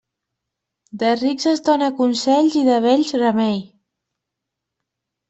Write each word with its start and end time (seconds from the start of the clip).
De 1.01 1.11
rics 1.17 1.45
es 1.51 1.61
dóna 1.67 1.89
consells 1.99 2.57
i 2.63 2.63
de 2.71 2.79
vells 2.87 3.13
remei. 3.25 3.55